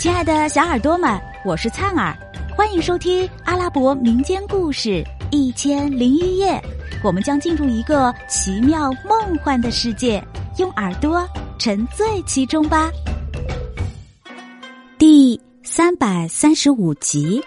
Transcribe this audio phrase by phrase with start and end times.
[0.00, 2.16] 亲爱的小耳朵们，我是灿儿，
[2.56, 4.88] 欢迎收听阿拉伯民间故事
[5.30, 6.52] 《一千零一夜》。
[7.04, 10.24] 我们将进入一个奇妙梦幻的世界，
[10.56, 11.28] 用耳朵
[11.58, 12.90] 沉醉其中吧。
[14.96, 17.38] 第三百三十五集，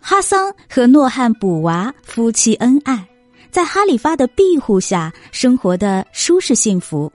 [0.00, 3.06] 哈桑和诺汉卜娃夫妻恩爱，
[3.50, 7.12] 在哈里发的庇护下生活的舒适幸福，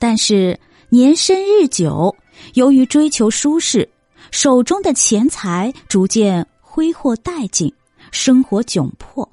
[0.00, 0.58] 但是
[0.88, 2.12] 年深日久。
[2.54, 3.88] 由于追求舒适，
[4.30, 7.72] 手中的钱财逐渐挥霍殆尽，
[8.10, 9.28] 生活窘迫。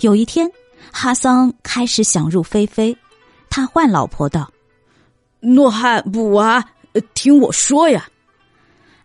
[0.00, 0.50] 有一天，
[0.92, 2.96] 哈桑开始想入非非，
[3.50, 4.50] 他唤老婆道
[5.40, 6.64] ：“诺汉布娃，
[7.14, 8.08] 听我说呀。”“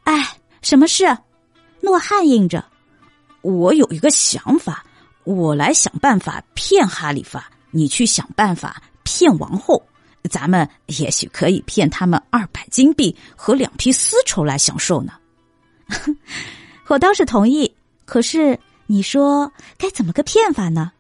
[0.05, 1.05] 哎，什么事？”
[1.82, 2.63] 诺汉应着
[3.41, 4.85] ：“我有一个想法，
[5.23, 9.82] 我来想办法骗哈里发，你去想办法骗王后。”
[10.30, 15.13] 咱们也许可以骗他们二百金币和两匹丝绸来享受呢。
[16.87, 17.74] 我倒是同意，
[18.05, 20.91] 可是你说该怎么个骗法呢？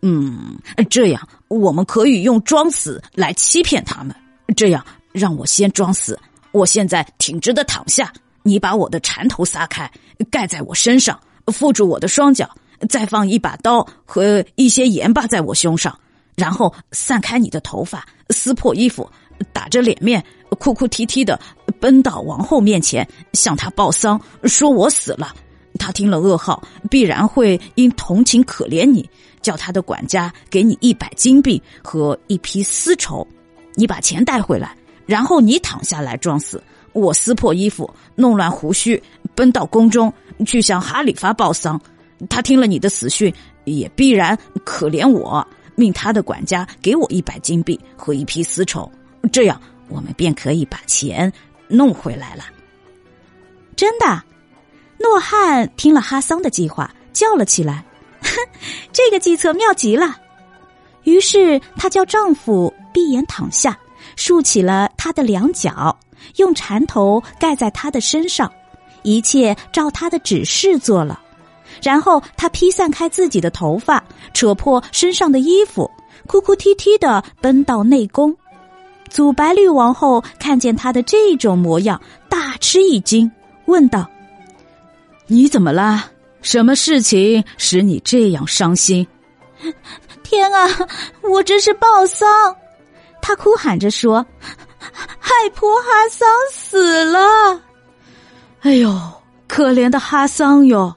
[0.00, 0.58] 嗯，
[0.88, 4.14] 这样我们可以用装死来欺骗他们。
[4.56, 6.18] 这样，让我先装死，
[6.52, 9.90] 我现在挺直的躺下，你把我的缠头撒开，
[10.30, 12.48] 盖在我身上，缚住我的双脚，
[12.88, 15.98] 再放一把刀和一些盐巴在我胸上。
[16.38, 19.10] 然后散开你的头发，撕破衣服，
[19.52, 20.24] 打着脸面，
[20.60, 21.38] 哭哭啼啼的
[21.80, 25.34] 奔到王后面前，向她报丧，说我死了。
[25.80, 29.10] 她听了噩耗，必然会因同情可怜你，
[29.42, 33.26] 叫他的管家给你一百金币和一批丝绸。
[33.74, 39.02] 你把钱带回来，然后你躺下来装死，我撕破衣服，弄乱胡须，
[39.34, 40.12] 奔到宫中
[40.46, 41.80] 去向哈里发报丧。
[42.30, 45.44] 他听了你的死讯，也必然可怜我。
[45.78, 48.90] 命他的管家给我一百金币和一批丝绸，
[49.30, 51.32] 这样我们便可以把钱
[51.68, 52.44] 弄回来了。
[53.76, 54.22] 真的，
[54.98, 57.84] 诺汉听了哈桑的计划，叫了起来
[58.20, 58.28] ：“哼，
[58.92, 60.16] 这个计策妙极了！”
[61.04, 63.78] 于是她叫丈夫闭眼躺下，
[64.16, 65.96] 竖起了他的两脚，
[66.36, 68.52] 用缠头盖在他的身上，
[69.04, 71.20] 一切照他的指示做了。
[71.82, 74.02] 然后他披散开自己的头发，
[74.32, 75.90] 扯破身上的衣服，
[76.26, 78.36] 哭哭啼啼的奔到内宫。
[79.08, 83.30] 祖白绿王后看见他的这种模样，大吃一惊，
[83.66, 84.06] 问道
[85.26, 86.10] ：“你怎么啦？
[86.42, 89.06] 什么事情使你这样伤心
[90.22, 90.68] ？”“天啊，
[91.22, 92.54] 我这是报丧！”
[93.22, 94.24] 他哭喊着说
[95.18, 97.60] ：“害婆哈桑死了！”
[98.60, 98.94] 哎呦，
[99.46, 100.94] 可怜的哈桑哟！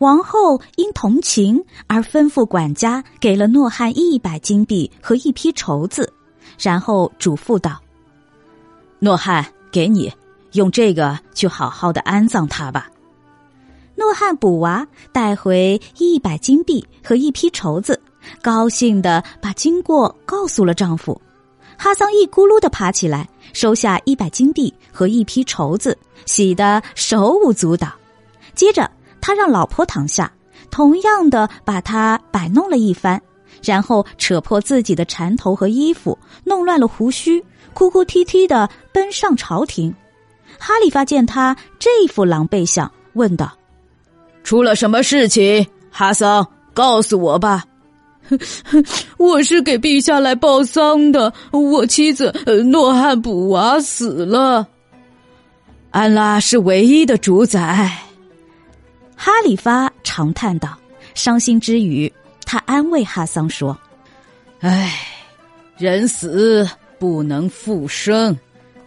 [0.00, 6.10] 王后因同情而吩咐管家给了诺汉一百金币和一批绸子，
[6.58, 7.78] 然后嘱咐道
[8.98, 10.10] ：“诺汉，给你
[10.52, 12.88] 用这个去好好的安葬他吧。”
[13.94, 18.00] 诺汉补娃带回一百金币和一批绸子，
[18.40, 21.20] 高兴的把经过告诉了丈夫。
[21.76, 27.92] 哈桑一咕噜的爬起来，收下一百金币和一批绸子，喜得手舞足蹈，
[28.54, 28.90] 接着。
[29.20, 30.30] 他让老婆躺下，
[30.70, 33.20] 同样的把她摆弄了一番，
[33.62, 37.44] 然后扯破自己的缠头和衣服，弄乱了胡须，
[37.74, 39.94] 哭哭啼啼的奔上朝廷。
[40.58, 43.52] 哈里发见他这副狼狈相，问道
[44.44, 45.66] ：“出了什么事情？
[45.90, 47.64] 哈桑，告诉我吧。
[49.16, 52.32] ”“我是给陛下来报丧的，我妻子
[52.64, 54.66] 诺汉卜娃死了。
[55.90, 57.90] 安拉是唯一的主宰。”
[59.22, 60.74] 哈里发长叹道
[61.12, 62.10] ：“伤心之余，
[62.46, 63.78] 他安慰哈桑说
[64.60, 64.94] ：‘唉，
[65.76, 66.66] 人死
[66.98, 68.34] 不能复生，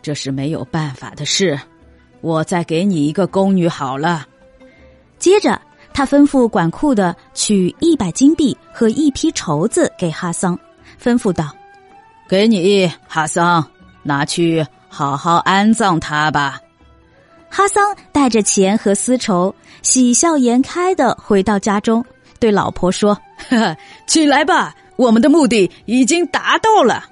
[0.02, 1.60] 这是没有办法的事。
[2.22, 4.26] 我再给你一个宫女好了。’
[5.20, 5.62] 接着，
[5.94, 10.58] 他吩咐管库的取一百金币和一批绸子给哈桑，
[11.00, 11.56] 吩咐道
[12.28, 13.64] ：‘给你，哈桑，
[14.02, 16.60] 拿去好好安葬他吧。’”
[17.56, 19.54] 哈桑带着钱和丝绸，
[19.84, 22.04] 喜笑颜开的回到家中，
[22.40, 23.16] 对老婆说
[24.08, 27.06] ：“起来吧，我们的目的已经达到了。”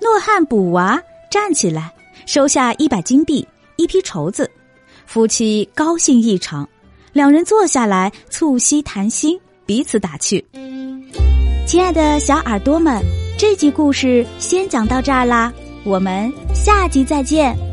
[0.00, 1.92] 诺汉卜娃站起来，
[2.24, 3.44] 收下一百金币、
[3.74, 4.48] 一批绸子，
[5.06, 6.66] 夫妻高兴异常，
[7.12, 10.46] 两人坐下来促膝谈心，彼此打趣。
[11.66, 13.02] 亲爱的小耳朵们，
[13.36, 15.52] 这集故事先讲到这儿啦，
[15.82, 17.67] 我们下集再见。